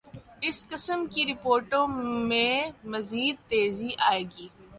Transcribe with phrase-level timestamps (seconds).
[0.47, 1.85] اس قسم کی رپورٹوں
[2.29, 4.47] میںمزید تیزی آئے گی۔